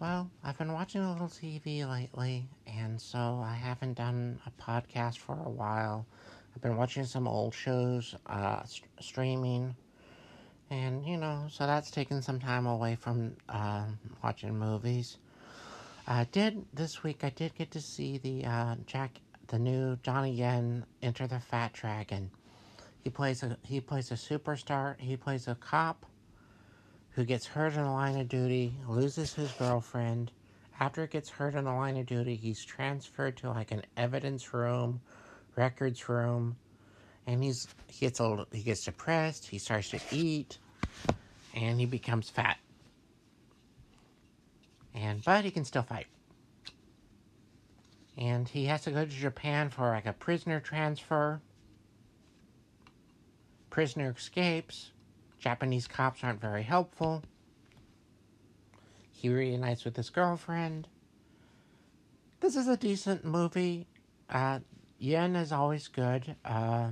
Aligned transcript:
Well, 0.00 0.30
I've 0.42 0.56
been 0.56 0.72
watching 0.72 1.02
a 1.02 1.12
little 1.12 1.28
TV 1.28 1.84
lately, 1.84 2.48
and 2.66 2.98
so 2.98 3.42
I 3.44 3.52
haven't 3.54 3.98
done 3.98 4.40
a 4.46 4.62
podcast 4.62 5.18
for 5.18 5.34
a 5.34 5.50
while. 5.50 6.06
I've 6.56 6.62
been 6.62 6.78
watching 6.78 7.04
some 7.04 7.28
old 7.28 7.52
shows, 7.52 8.14
uh, 8.24 8.64
st- 8.64 8.88
streaming, 8.98 9.76
and 10.70 11.04
you 11.04 11.18
know, 11.18 11.48
so 11.50 11.66
that's 11.66 11.90
taken 11.90 12.22
some 12.22 12.40
time 12.40 12.64
away 12.64 12.94
from 12.96 13.36
uh, 13.50 13.84
watching 14.24 14.58
movies. 14.58 15.18
I 16.06 16.24
did 16.32 16.64
this 16.72 17.02
week. 17.02 17.22
I 17.22 17.28
did 17.28 17.54
get 17.54 17.70
to 17.72 17.80
see 17.82 18.16
the 18.16 18.46
uh, 18.46 18.76
Jack, 18.86 19.20
the 19.48 19.58
new 19.58 19.96
Donnie 19.96 20.32
Yen 20.32 20.86
Enter 21.02 21.26
the 21.26 21.40
Fat 21.40 21.74
Dragon. 21.74 22.30
He 23.04 23.10
plays 23.10 23.42
a 23.42 23.58
he 23.64 23.82
plays 23.82 24.10
a 24.10 24.14
superstar. 24.14 24.98
He 24.98 25.18
plays 25.18 25.46
a 25.46 25.56
cop 25.56 26.06
who 27.12 27.24
gets 27.24 27.46
hurt 27.46 27.74
in 27.74 27.82
the 27.82 27.90
line 27.90 28.18
of 28.18 28.28
duty, 28.28 28.74
loses 28.88 29.34
his 29.34 29.50
girlfriend. 29.52 30.30
After 30.78 31.04
it 31.04 31.10
gets 31.10 31.28
hurt 31.28 31.54
in 31.54 31.64
the 31.64 31.72
line 31.72 31.96
of 31.96 32.06
duty, 32.06 32.36
he's 32.36 32.64
transferred 32.64 33.36
to 33.38 33.50
like 33.50 33.72
an 33.72 33.82
evidence 33.96 34.54
room, 34.54 35.00
records 35.56 36.08
room, 36.08 36.56
and 37.26 37.42
he's 37.42 37.68
he 37.88 38.06
gets 38.06 38.20
a 38.20 38.46
he 38.52 38.62
gets 38.62 38.84
depressed. 38.84 39.48
He 39.48 39.58
starts 39.58 39.90
to 39.90 40.00
eat, 40.10 40.58
and 41.54 41.78
he 41.80 41.86
becomes 41.86 42.30
fat. 42.30 42.58
And 44.94 45.22
but 45.24 45.44
he 45.44 45.50
can 45.50 45.64
still 45.64 45.82
fight. 45.82 46.06
And 48.16 48.48
he 48.48 48.66
has 48.66 48.82
to 48.82 48.90
go 48.90 49.04
to 49.04 49.10
Japan 49.10 49.70
for 49.70 49.88
like 49.88 50.06
a 50.06 50.12
prisoner 50.12 50.60
transfer. 50.60 51.40
Prisoner 53.70 54.14
escapes 54.16 54.90
Japanese 55.40 55.88
cops 55.88 56.22
aren't 56.22 56.40
very 56.40 56.62
helpful. 56.62 57.22
He 59.10 59.28
reunites 59.28 59.84
with 59.84 59.96
his 59.96 60.10
girlfriend. 60.10 60.86
This 62.40 62.56
is 62.56 62.68
a 62.68 62.76
decent 62.76 63.24
movie. 63.24 63.86
Uh, 64.28 64.60
Yen 64.98 65.34
is 65.36 65.50
always 65.50 65.88
good. 65.88 66.36
Uh, 66.44 66.90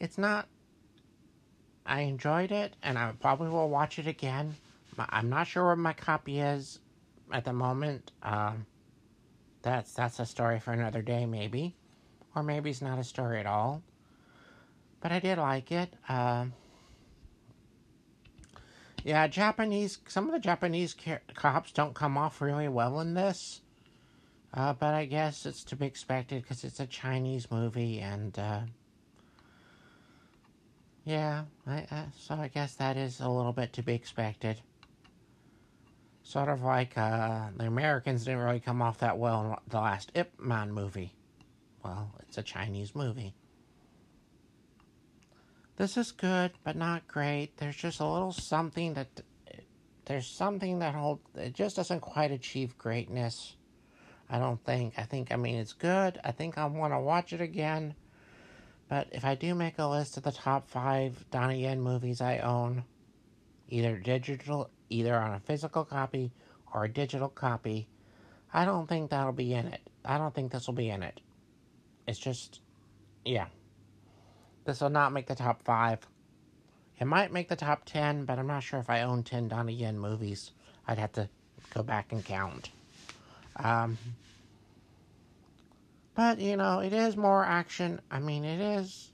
it's 0.00 0.18
not. 0.18 0.48
I 1.86 2.00
enjoyed 2.00 2.52
it, 2.52 2.74
and 2.82 2.98
I 2.98 3.12
probably 3.20 3.48
will 3.48 3.68
watch 3.68 3.98
it 3.98 4.06
again. 4.06 4.54
I'm 4.98 5.28
not 5.30 5.46
sure 5.46 5.64
where 5.66 5.76
my 5.76 5.92
copy 5.92 6.40
is 6.40 6.80
at 7.32 7.44
the 7.44 7.52
moment. 7.52 8.12
Uh, 8.22 8.54
that's 9.62 9.92
that's 9.92 10.18
a 10.20 10.26
story 10.26 10.58
for 10.58 10.72
another 10.72 11.02
day, 11.02 11.26
maybe, 11.26 11.74
or 12.34 12.42
maybe 12.42 12.70
it's 12.70 12.82
not 12.82 12.98
a 12.98 13.04
story 13.04 13.38
at 13.40 13.46
all. 13.46 13.82
But 15.00 15.12
I 15.12 15.20
did 15.20 15.38
like 15.38 15.70
it. 15.70 15.94
Uh, 16.08 16.46
yeah, 19.08 19.26
Japanese. 19.26 20.00
Some 20.06 20.26
of 20.26 20.32
the 20.32 20.38
Japanese 20.38 20.94
cops 21.34 21.72
don't 21.72 21.94
come 21.94 22.18
off 22.18 22.42
really 22.42 22.68
well 22.68 23.00
in 23.00 23.14
this, 23.14 23.62
uh, 24.52 24.74
but 24.74 24.92
I 24.92 25.06
guess 25.06 25.46
it's 25.46 25.64
to 25.64 25.76
be 25.76 25.86
expected 25.86 26.42
because 26.42 26.62
it's 26.62 26.78
a 26.78 26.86
Chinese 26.86 27.50
movie, 27.50 28.00
and 28.00 28.38
uh, 28.38 28.60
yeah, 31.06 31.44
I, 31.66 31.86
uh, 31.90 32.04
so 32.18 32.34
I 32.34 32.48
guess 32.48 32.74
that 32.74 32.98
is 32.98 33.20
a 33.20 33.30
little 33.30 33.54
bit 33.54 33.72
to 33.72 33.82
be 33.82 33.94
expected. 33.94 34.60
Sort 36.22 36.50
of 36.50 36.60
like 36.60 36.98
uh, 36.98 37.46
the 37.56 37.64
Americans 37.64 38.26
didn't 38.26 38.40
really 38.40 38.60
come 38.60 38.82
off 38.82 38.98
that 38.98 39.16
well 39.16 39.42
in 39.42 39.56
the 39.70 39.80
last 39.80 40.12
Ip 40.16 40.38
Man 40.38 40.70
movie. 40.70 41.14
Well, 41.82 42.12
it's 42.20 42.36
a 42.36 42.42
Chinese 42.42 42.94
movie. 42.94 43.32
This 45.78 45.96
is 45.96 46.10
good, 46.10 46.50
but 46.64 46.74
not 46.74 47.06
great. 47.06 47.56
There's 47.56 47.76
just 47.76 48.00
a 48.00 48.04
little 48.04 48.32
something 48.32 48.94
that 48.94 49.20
there's 50.06 50.26
something 50.26 50.80
that 50.80 50.96
hold 50.96 51.20
it 51.36 51.54
just 51.54 51.76
doesn't 51.76 52.00
quite 52.00 52.32
achieve 52.32 52.76
greatness. 52.76 53.54
I 54.28 54.40
don't 54.40 54.62
think. 54.64 54.94
I 54.98 55.04
think 55.04 55.30
I 55.30 55.36
mean 55.36 55.54
it's 55.54 55.74
good. 55.74 56.18
I 56.24 56.32
think 56.32 56.58
I 56.58 56.66
want 56.66 56.94
to 56.94 56.98
watch 56.98 57.32
it 57.32 57.40
again. 57.40 57.94
But 58.88 59.06
if 59.12 59.24
I 59.24 59.36
do 59.36 59.54
make 59.54 59.78
a 59.78 59.86
list 59.86 60.16
of 60.16 60.24
the 60.24 60.32
top 60.32 60.68
five 60.68 61.24
Donnie 61.30 61.62
Yen 61.62 61.80
movies 61.80 62.20
I 62.20 62.38
own, 62.38 62.82
either 63.68 63.98
digital, 63.98 64.70
either 64.90 65.14
on 65.14 65.34
a 65.34 65.40
physical 65.40 65.84
copy 65.84 66.32
or 66.74 66.86
a 66.86 66.92
digital 66.92 67.28
copy, 67.28 67.86
I 68.52 68.64
don't 68.64 68.88
think 68.88 69.10
that'll 69.10 69.32
be 69.32 69.54
in 69.54 69.68
it. 69.68 69.80
I 70.04 70.18
don't 70.18 70.34
think 70.34 70.50
this 70.50 70.66
will 70.66 70.74
be 70.74 70.90
in 70.90 71.04
it. 71.04 71.20
It's 72.08 72.18
just, 72.18 72.62
yeah. 73.24 73.46
This 74.68 74.82
will 74.82 74.90
not 74.90 75.14
make 75.14 75.26
the 75.26 75.34
top 75.34 75.62
five. 75.62 76.06
It 77.00 77.06
might 77.06 77.32
make 77.32 77.48
the 77.48 77.56
top 77.56 77.86
ten, 77.86 78.26
but 78.26 78.38
I'm 78.38 78.46
not 78.46 78.62
sure 78.62 78.78
if 78.78 78.90
I 78.90 79.00
own 79.00 79.22
ten 79.22 79.48
Donnie 79.48 79.72
Yen 79.72 79.98
movies. 79.98 80.52
I'd 80.86 80.98
have 80.98 81.12
to 81.12 81.30
go 81.72 81.82
back 81.82 82.12
and 82.12 82.22
count. 82.22 82.68
Um, 83.56 83.96
but 86.14 86.38
you 86.38 86.58
know, 86.58 86.80
it 86.80 86.92
is 86.92 87.16
more 87.16 87.46
action. 87.46 88.02
I 88.10 88.20
mean, 88.20 88.44
it 88.44 88.60
is. 88.60 89.10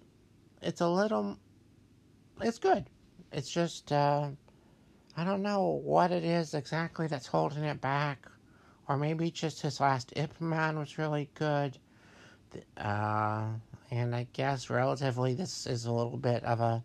It's 0.61 0.81
a 0.81 0.89
little. 0.89 1.39
It's 2.41 2.59
good. 2.59 2.91
It's 3.31 3.53
just. 3.53 3.93
Uh, 3.93 4.31
I 5.17 5.23
don't 5.23 5.43
know 5.43 5.81
what 5.85 6.11
it 6.11 6.25
is 6.25 6.55
exactly 6.55 7.07
that's 7.07 7.29
holding 7.29 7.63
it 7.63 7.81
back, 7.81 8.27
or 8.89 8.97
maybe 8.97 9.31
just 9.31 9.63
his 9.63 9.79
last 9.79 10.13
Ip 10.17 10.41
Man 10.41 10.81
was 10.81 10.99
really 10.99 11.31
good. 11.35 11.79
Uh, 12.77 13.51
and 13.91 14.15
I 14.15 14.27
guess 14.33 14.71
relatively 14.71 15.35
this 15.35 15.67
is 15.67 15.85
a 15.85 15.93
little 15.93 16.17
bit 16.17 16.45
of 16.45 16.61
a 16.61 16.83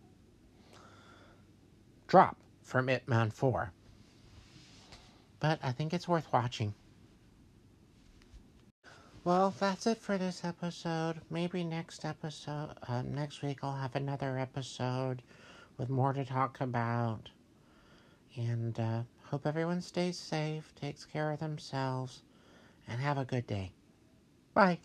drop 2.06 2.36
from 2.62 2.88
Ip 2.88 3.08
Man 3.08 3.30
4. 3.30 3.72
But 5.38 5.58
I 5.62 5.72
think 5.72 5.94
it's 5.94 6.08
worth 6.08 6.32
watching. 6.32 6.74
Well, 9.22 9.54
that's 9.58 9.86
it 9.86 9.98
for 9.98 10.16
this 10.16 10.44
episode. 10.44 11.20
Maybe 11.28 11.62
next 11.62 12.04
episode, 12.04 12.70
uh, 12.88 13.02
next 13.02 13.42
week, 13.42 13.58
I'll 13.62 13.76
have 13.76 13.94
another 13.94 14.38
episode 14.38 15.22
with 15.76 15.90
more 15.90 16.12
to 16.12 16.24
talk 16.24 16.60
about. 16.60 17.30
And 18.36 18.78
uh, 18.80 19.02
hope 19.24 19.46
everyone 19.46 19.82
stays 19.82 20.18
safe, 20.18 20.74
takes 20.74 21.04
care 21.04 21.32
of 21.32 21.40
themselves, 21.40 22.22
and 22.88 23.00
have 23.00 23.18
a 23.18 23.24
good 23.24 23.46
day. 23.46 23.72
Bye. 24.54 24.78